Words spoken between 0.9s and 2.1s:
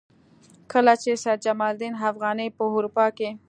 چې سید جمال الدین